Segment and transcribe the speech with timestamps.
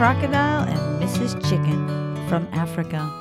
[0.00, 1.34] Crocodile and Mrs.
[1.46, 1.86] Chicken
[2.26, 3.12] from Africa.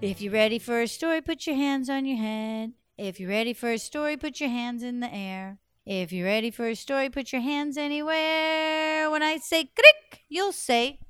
[0.00, 2.72] If you're ready for a story, put your hands on your head.
[2.96, 5.58] If you're ready for a story, put your hands in the air.
[5.84, 9.10] If you're ready for a story, put your hands anywhere.
[9.10, 11.00] When I say creek, you'll say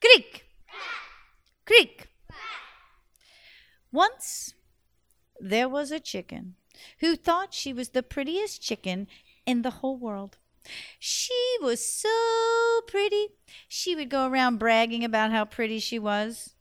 [0.00, 0.46] creek.
[1.66, 2.08] Creek.
[3.92, 4.54] Once
[5.38, 6.54] there was a chicken
[7.00, 9.08] who thought she was the prettiest chicken
[9.44, 10.38] in the whole world.
[10.98, 13.28] She was so pretty.
[13.68, 16.54] She would go around bragging about how pretty she was.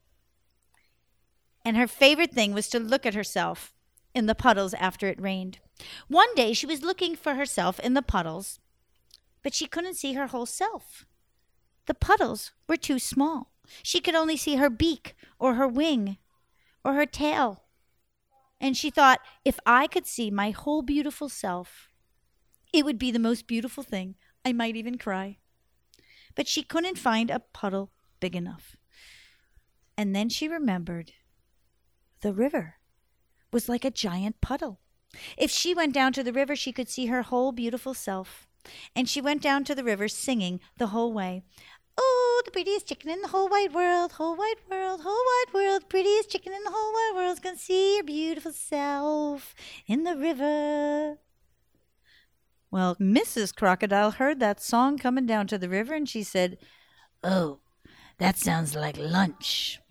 [1.64, 3.74] And her favorite thing was to look at herself
[4.16, 5.60] in the puddles after it rained.
[6.08, 8.60] One day she was looking for herself in the puddles,
[9.44, 11.06] but she couldn't see her whole self.
[11.86, 13.52] The puddles were too small.
[13.84, 16.18] She could only see her beak or her wing
[16.84, 17.64] or her tail.
[18.60, 21.91] And she thought, if I could see my whole beautiful self,
[22.74, 24.16] it would be the most beautiful thing.
[24.46, 25.38] I might even cry.
[26.36, 28.76] But she couldn't find a puddle big enough.
[29.98, 31.12] And then she remembered
[32.22, 32.76] the river
[33.52, 34.80] was like a giant puddle.
[35.38, 38.48] If she went down to the river, she could see her whole beautiful self.
[38.96, 41.44] And she went down to the river singing the whole way.
[41.98, 45.90] Oh, the prettiest chicken in the whole wide world, whole wide world, whole wide world,
[45.90, 49.54] prettiest chicken in the whole wide world's gonna see your beautiful self
[49.88, 51.18] in the river.
[52.72, 53.54] Well, Mrs.
[53.54, 56.58] Crocodile heard that song coming down to the river and she said,
[57.22, 57.60] Oh,
[58.18, 59.82] that sounds like lunch.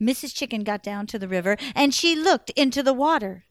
[0.00, 0.32] Mrs.
[0.32, 3.44] Chicken got down to the river and she looked into the water.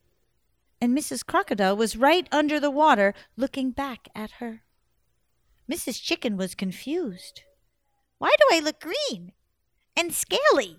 [0.80, 1.26] And Mrs.
[1.26, 4.64] Crocodile was right under the water looking back at her.
[5.70, 6.02] Mrs.
[6.02, 7.44] Chicken was confused.
[8.20, 9.34] Why do I look green
[9.98, 10.78] and scaly?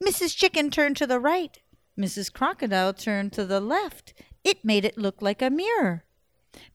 [0.00, 0.36] Mrs.
[0.36, 1.58] Chicken turned to the right.
[1.98, 2.32] Mrs.
[2.32, 4.14] Crocodile turned to the left.
[4.44, 6.04] It made it look like a mirror.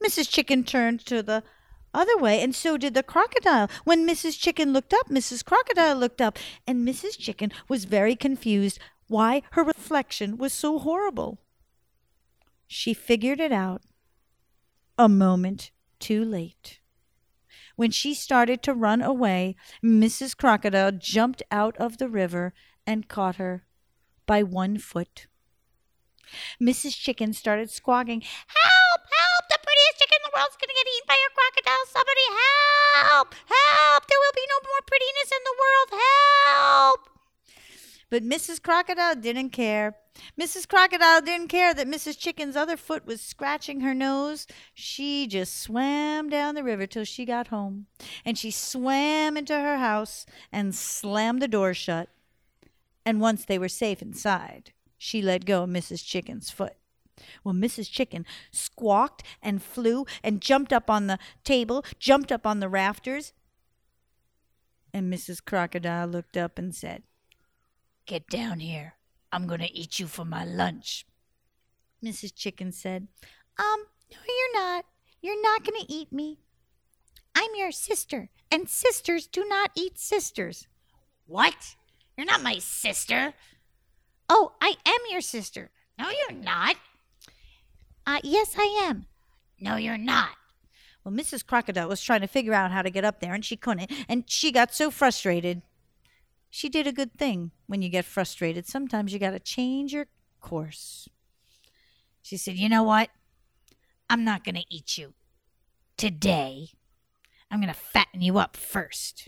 [0.04, 0.30] Mrs.
[0.30, 1.44] Chicken turned to the
[1.94, 3.70] other way, and so did the crocodile.
[3.84, 4.40] When Mrs.
[4.40, 5.44] Chicken looked up, Mrs.
[5.44, 7.18] Crocodile looked up, and Mrs.
[7.18, 11.40] Chicken was very confused why her reflection was so horrible.
[12.68, 13.82] She figured it out
[14.98, 16.80] a moment too late.
[17.76, 20.36] When she started to run away, Mrs.
[20.36, 22.54] Crocodile jumped out of the river
[22.86, 23.66] and caught her
[24.26, 25.28] by one foot.
[26.62, 26.98] Mrs.
[26.98, 28.77] Chicken started squawking, Help!
[30.08, 31.86] Chicken in the world's going to get eaten by a crocodile.
[31.92, 33.36] Somebody help!
[33.36, 34.08] Help!
[34.08, 35.90] There will be no more prettiness in the world.
[36.48, 37.00] Help!
[38.10, 38.64] But Mrs.
[38.64, 39.98] Crocodile didn't care.
[40.40, 40.66] Mrs.
[40.66, 42.18] Crocodile didn't care that Mrs.
[42.18, 44.48] Chicken's other foot was scratching her nose.
[44.74, 47.88] She just swam down the river till she got home.
[48.24, 52.08] And she swam into her house and slammed the door shut.
[53.06, 56.06] And once they were safe inside, she let go of Mrs.
[56.06, 56.78] Chicken's foot.
[57.44, 57.92] Well, Mrs.
[57.92, 63.34] Chicken squawked and flew and jumped up on the table, jumped up on the rafters.
[64.94, 65.44] And Mrs.
[65.44, 67.04] Crocodile looked up and said,
[68.06, 68.94] Get down here.
[69.32, 71.06] I'm going to eat you for my lunch.
[72.04, 72.34] Mrs.
[72.34, 73.08] Chicken said,
[73.60, 74.86] Um, no, you're not.
[75.22, 76.40] You're not going to eat me.
[77.36, 80.68] I'm your sister, and sisters do not eat sisters.
[81.26, 81.76] What?
[82.16, 83.34] You're not my sister.
[84.30, 85.70] Oh, I am your sister.
[86.00, 86.78] No, you're not.
[88.08, 89.06] Uh, yes, I am.
[89.60, 90.30] No, you're not.
[91.04, 91.46] Well, Mrs.
[91.46, 94.24] Crocodile was trying to figure out how to get up there, and she couldn't, and
[94.28, 95.62] she got so frustrated.
[96.50, 98.66] She did a good thing when you get frustrated.
[98.66, 100.08] Sometimes you got to change your
[100.40, 101.10] course.
[102.22, 103.10] She said, You know what?
[104.10, 105.14] I'm not going to eat you
[105.98, 106.70] today.
[107.52, 109.28] I'm going to fatten you up first,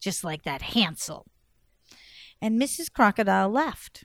[0.00, 1.26] just like that Hansel.
[2.40, 2.92] And Mrs.
[2.92, 4.04] Crocodile left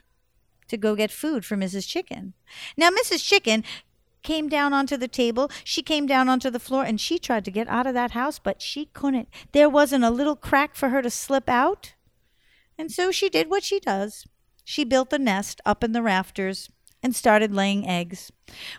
[0.68, 1.88] to go get food for Mrs.
[1.88, 2.34] Chicken.
[2.76, 3.26] Now, Mrs.
[3.26, 3.64] Chicken
[4.28, 5.50] came down onto the table.
[5.64, 8.40] She came down onto the floor and she tried to get out of that house,
[8.40, 9.30] but she couldn't.
[9.54, 11.94] There wasn't a little crack for her to slip out.
[12.78, 14.26] And so she did what she does.
[14.66, 16.70] She built a nest up in the rafters
[17.02, 18.30] and started laying eggs.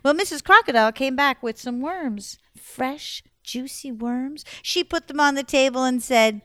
[0.04, 0.44] Well, Mrs.
[0.44, 4.44] Crocodile came back with some worms, fresh, juicy worms.
[4.60, 6.42] She put them on the table and said,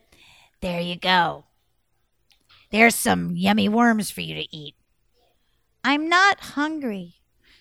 [0.62, 1.44] There you go.
[2.72, 4.75] There's some yummy worms for you to eat.
[5.83, 7.16] I'm not hungry.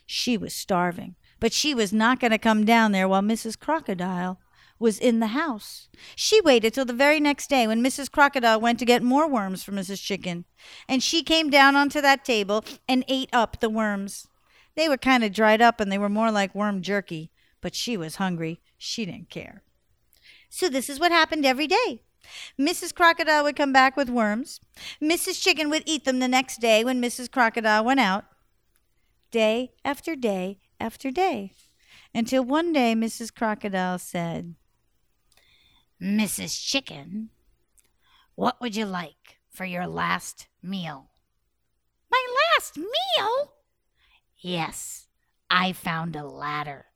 [0.07, 3.59] She was starving, but she was not going to come down there while Mrs.
[3.59, 4.39] Crocodile
[4.79, 5.89] was in the house.
[6.15, 8.09] She waited till the very next day when Mrs.
[8.09, 10.01] Crocodile went to get more worms for Mrs.
[10.01, 10.45] Chicken,
[10.89, 14.29] and she came down onto that table and ate up the worms.
[14.77, 17.97] They were kind of dried up and they were more like worm jerky, but she
[17.97, 18.61] was hungry.
[18.79, 19.65] She didn't care.
[20.49, 22.03] So this is what happened every day.
[22.57, 22.95] Mrs.
[22.95, 24.61] Crocodile would come back with worms.
[25.03, 25.43] Mrs.
[25.43, 27.29] Chicken would eat them the next day when Mrs.
[27.29, 28.27] Crocodile went out.
[29.33, 31.53] Day after day after day.
[32.13, 33.33] Until one day Mrs.
[33.33, 34.55] Crocodile said,
[36.03, 36.61] Mrs.
[36.61, 37.31] Chicken,
[38.35, 41.11] what would you like for your last meal?
[42.11, 42.23] My
[42.59, 43.53] last meal?
[44.37, 45.07] Yes,
[45.49, 46.87] I found a ladder.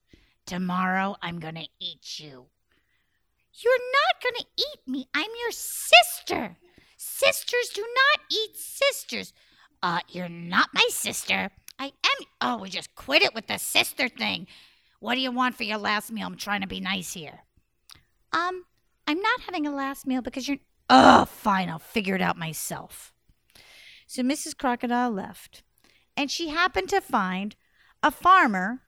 [0.45, 2.47] Tomorrow I'm going to eat you.
[3.53, 5.09] You're not going to eat me.
[5.15, 6.57] I'm your sister.
[6.97, 9.33] Sisters do not eat sisters.
[9.83, 11.51] Uh, you're not my sister.
[11.79, 12.27] I am.
[12.41, 14.47] Oh, we just quit it with the sister thing.
[15.01, 16.27] What do you want for your last meal?
[16.27, 17.41] I'm trying to be nice here.
[18.33, 18.65] Um,
[19.07, 20.59] I'm not having a last meal because you're.
[20.89, 21.69] Oh, fine.
[21.69, 23.13] I'll figure it out myself.
[24.07, 24.57] So Mrs.
[24.57, 25.63] Crocodile left,
[26.17, 27.57] and she happened to find
[28.03, 28.83] a farmer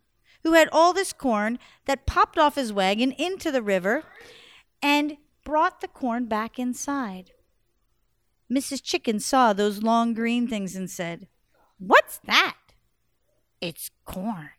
[0.44, 4.04] who had all this corn that popped off his wagon into the river
[4.80, 7.32] and brought the corn back inside.
[8.50, 8.82] Mrs.
[8.82, 11.26] Chicken saw those long green things and said,
[11.78, 12.56] What's that?
[13.60, 14.50] It's corn.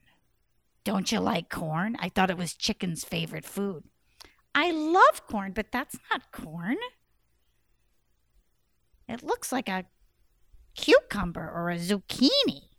[0.84, 1.96] Don't you like corn?
[2.00, 3.84] I thought it was chicken's favorite food.
[4.56, 6.78] I love corn, but that's not corn.
[9.07, 9.86] It looks like a
[10.75, 12.69] cucumber or a zucchini.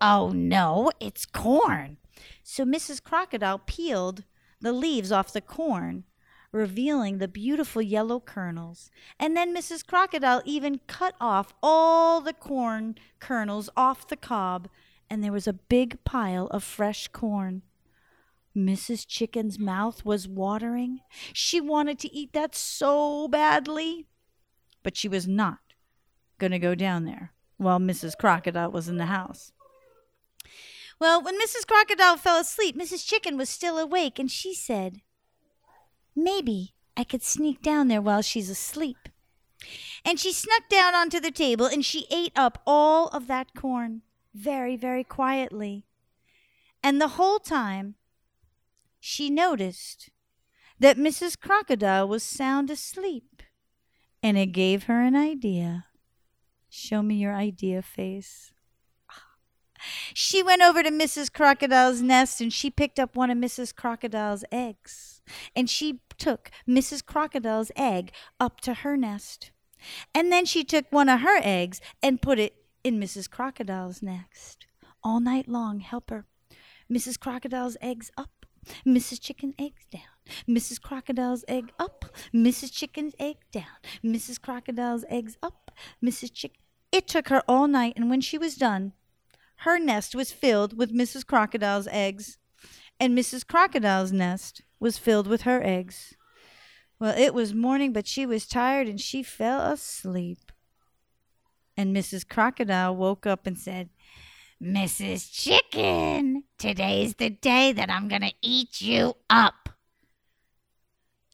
[0.00, 1.98] Oh, no, it's corn.
[2.42, 3.02] So Mrs.
[3.02, 4.24] Crocodile peeled
[4.60, 6.04] the leaves off the corn,
[6.50, 8.90] revealing the beautiful yellow kernels.
[9.18, 9.86] And then Mrs.
[9.86, 14.68] Crocodile even cut off all the corn kernels off the cob,
[15.12, 17.60] and there was a big pile of fresh corn.
[18.56, 19.06] Mrs.
[19.06, 21.00] Chicken's mouth was watering.
[21.34, 24.06] She wanted to eat that so badly.
[24.82, 25.58] But she was not
[26.38, 28.16] going to go down there while Mrs.
[28.16, 29.52] Crocodile was in the house.
[30.98, 31.66] Well, when Mrs.
[31.66, 33.06] Crocodile fell asleep, Mrs.
[33.06, 35.02] Chicken was still awake, and she said,
[36.16, 39.10] Maybe I could sneak down there while she's asleep.
[40.06, 44.00] And she snuck down onto the table and she ate up all of that corn
[44.34, 45.84] very, very quietly.
[46.82, 47.94] And the whole time,
[48.98, 50.10] she noticed
[50.78, 51.38] that Mrs.
[51.38, 53.42] Crocodile was sound asleep,
[54.22, 55.86] and it gave her an idea.
[56.68, 58.52] Show me your idea face.
[60.14, 61.32] She went over to Mrs.
[61.32, 63.74] Crocodile's nest and she picked up one of Mrs.
[63.74, 65.20] Crocodile's eggs.
[65.56, 67.04] And she took Mrs.
[67.04, 69.50] Crocodile's egg up to her nest.
[70.14, 73.30] And then she took one of her eggs and put it in Mrs.
[73.30, 74.66] Crocodile's nest.
[75.02, 76.26] All night long, help her.
[76.90, 77.18] Mrs.
[77.18, 78.46] Crocodile's eggs up,
[78.86, 79.20] Mrs.
[79.20, 80.02] Chicken eggs down.
[80.48, 80.80] Mrs.
[80.80, 82.04] Crocodile's egg up.
[82.32, 82.72] Mrs.
[82.72, 83.64] Chicken's egg down.
[84.04, 84.40] Mrs.
[84.40, 85.70] Crocodile's eggs up.
[86.04, 86.32] Mrs.
[86.32, 86.58] Chicken.
[86.92, 88.92] It took her all night, and when she was done,
[89.58, 91.26] her nest was filled with Mrs.
[91.26, 92.38] Crocodile's eggs,
[93.00, 93.46] and Mrs.
[93.46, 96.14] Crocodile's nest was filled with her eggs.
[97.00, 100.51] Well, it was morning, but she was tired and she fell asleep.
[101.76, 102.28] And Mrs.
[102.28, 103.88] Crocodile woke up and said,
[104.62, 105.32] Mrs.
[105.32, 109.70] Chicken, today's the day that I'm going to eat you up.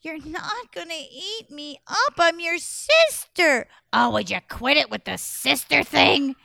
[0.00, 2.14] You're not going to eat me up.
[2.19, 3.67] I'm your sister.
[3.93, 6.37] Oh, would you quit it with the sister thing?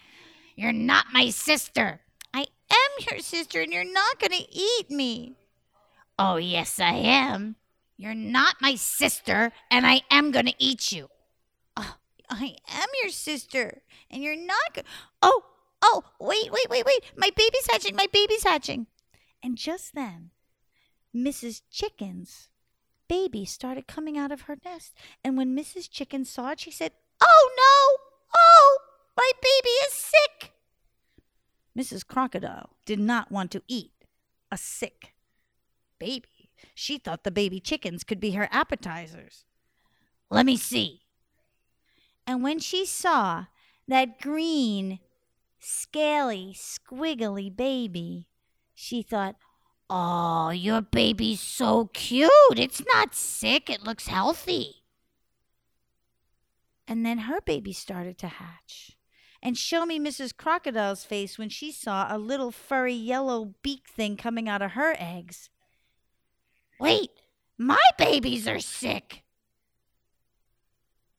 [0.56, 2.02] You're not my sister.
[2.34, 5.36] I am your sister, and you're not going to eat me.
[6.18, 7.56] Oh, yes, I am.
[7.96, 11.10] You're not my sister, and I am going to eat you.
[12.40, 14.86] I am your sister, and you're not going
[15.22, 15.44] Oh,
[15.82, 17.12] oh, wait, wait, wait, wait.
[17.16, 17.96] My baby's hatching.
[17.96, 18.88] My baby's hatching.
[19.44, 20.32] And just then,
[21.16, 21.62] Mrs.
[21.70, 22.50] Chicken's
[23.08, 24.94] baby started coming out of her nest.
[25.24, 25.90] And when Mrs.
[25.90, 28.04] Chicken saw it, she said, Oh, no!
[28.36, 28.78] Oh,
[29.16, 30.54] my baby is sick.
[31.78, 32.06] Mrs.
[32.06, 33.92] Crocodile did not want to eat
[34.52, 35.14] a sick
[36.00, 36.50] baby.
[36.74, 39.46] She thought the baby chickens could be her appetizers.
[40.30, 41.03] Let me see.
[42.26, 43.46] And when she saw
[43.88, 45.00] that green,
[45.60, 48.28] scaly, squiggly baby,
[48.74, 49.36] she thought,
[49.90, 52.32] Oh, your baby's so cute.
[52.58, 54.84] It's not sick, it looks healthy.
[56.88, 58.98] And then her baby started to hatch.
[59.42, 60.36] And show me Mrs.
[60.36, 64.96] Crocodile's face when she saw a little furry yellow beak thing coming out of her
[64.98, 65.50] eggs.
[66.80, 67.12] Wait,
[67.58, 69.24] my babies are sick.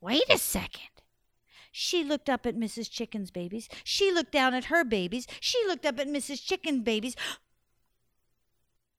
[0.00, 0.93] Wait a second.
[1.76, 2.88] She looked up at Mrs.
[2.88, 3.68] Chicken's babies.
[3.82, 5.26] She looked down at her babies.
[5.40, 6.40] She looked up at Mrs.
[6.40, 7.16] Chicken's babies.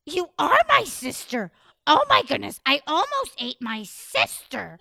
[0.06, 1.54] You are my sister.
[1.88, 4.78] Oh my goodness, I almost ate my sister.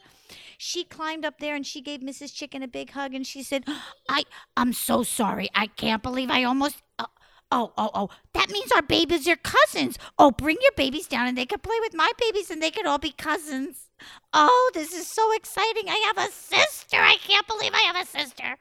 [0.58, 2.34] She climbed up there and she gave Mrs.
[2.34, 3.62] Chicken a big hug and she said,
[4.08, 4.24] I
[4.56, 5.48] I'm so sorry.
[5.54, 7.06] I can't believe I almost uh,
[7.52, 8.10] Oh, oh, oh.
[8.32, 9.96] That means our babies are cousins.
[10.18, 12.88] Oh, bring your babies down and they can play with my babies and they can
[12.88, 13.90] all be cousins.
[14.32, 15.88] Oh, this is so exciting.
[15.88, 16.96] I have a sister.
[16.96, 18.56] I can't believe I have a sister.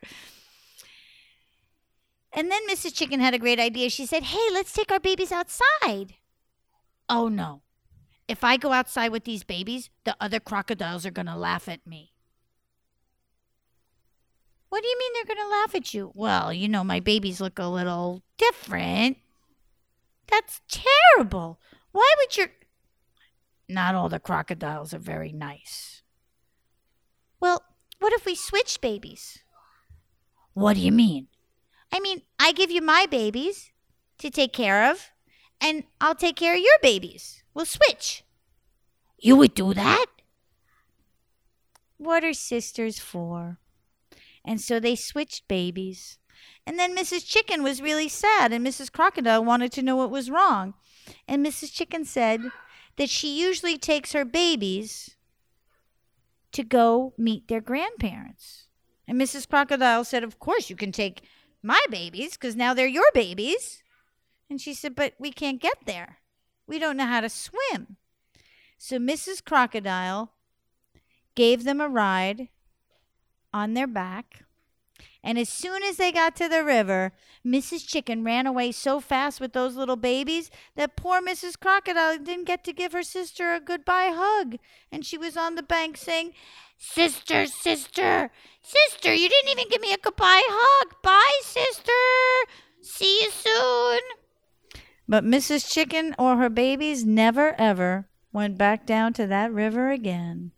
[2.31, 2.93] And then Mrs.
[2.95, 3.89] Chicken had a great idea.
[3.89, 6.15] She said, Hey, let's take our babies outside.
[7.09, 7.61] Oh, no.
[8.27, 11.85] if I go outside with these babies, the other crocodiles are going to laugh at
[11.85, 12.11] me.
[14.69, 16.11] What do you mean they're going to laugh at you?
[16.15, 19.17] Well, you know, my babies look a little different.
[20.27, 21.59] That's terrible.
[21.91, 22.47] Why would your.
[23.67, 26.01] Not all the crocodiles are very nice.
[27.39, 27.63] Well,
[27.99, 29.43] what if we switch babies?
[30.53, 31.27] What do you mean?
[31.91, 33.71] I mean, I give you my babies
[34.19, 35.11] to take care of,
[35.61, 37.43] and I'll take care of your babies.
[37.53, 38.23] We'll switch.
[39.17, 40.05] You would do that?
[41.97, 43.59] What are sisters for?
[44.43, 46.17] And so they switched babies.
[46.65, 47.25] And then Mrs.
[47.25, 48.91] Chicken was really sad, and Mrs.
[48.91, 50.73] Crocodile wanted to know what was wrong.
[51.27, 51.71] And Mrs.
[51.71, 52.41] Chicken said
[52.97, 55.15] that she usually takes her babies
[56.51, 58.67] to go meet their grandparents.
[59.07, 59.49] And Mrs.
[59.49, 61.23] Crocodile said, Of course, you can take
[61.61, 63.83] my babies because now they're your babies.
[64.49, 66.19] And she said, But we can't get there.
[66.67, 67.97] We don't know how to swim.
[68.77, 69.43] So Mrs.
[69.43, 70.33] Crocodile
[71.35, 72.49] gave them a ride
[73.53, 74.43] on their back.
[75.23, 77.13] And as soon as they got to the river,
[77.45, 77.87] Mrs.
[77.87, 81.57] Chicken ran away so fast with those little babies that poor Mrs.
[81.57, 84.57] Crocodile didn't get to give her sister a goodbye hug.
[84.91, 86.33] And she was on the bank saying,
[86.77, 90.95] Sister, sister, sister, you didn't even give me a goodbye hug.
[91.01, 91.91] Bye, sister.
[92.81, 94.01] See you soon.
[95.07, 95.71] But Mrs.
[95.71, 100.51] Chicken or her babies never ever went back down to that river again.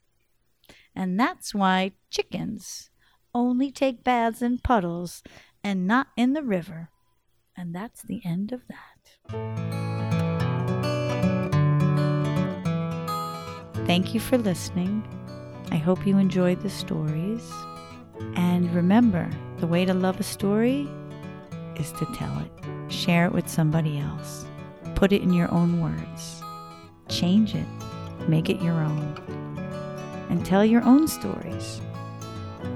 [0.95, 2.89] And that's why chickens
[3.35, 5.21] only take baths in puddles
[5.63, 6.89] and not in the river.
[7.55, 8.81] And that's the end of that.
[13.85, 15.03] Thank you for listening.
[15.71, 17.51] I hope you enjoyed the stories.
[18.35, 20.87] And remember, the way to love a story
[21.75, 22.51] is to tell it.
[22.91, 24.45] Share it with somebody else.
[24.95, 26.41] Put it in your own words.
[27.09, 27.67] Change it.
[28.27, 29.15] Make it your own.
[30.29, 31.81] And tell your own stories.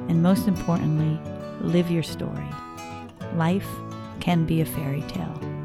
[0.08, 1.20] And most importantly,
[1.62, 2.48] live your story.
[3.36, 3.68] Life
[4.20, 5.59] can be a fairy tale.